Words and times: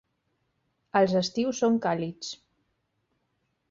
Els 1.01 1.15
estius 1.21 1.63
són 1.65 1.79
càlids. 1.87 2.35